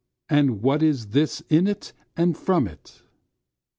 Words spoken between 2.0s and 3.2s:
and from it?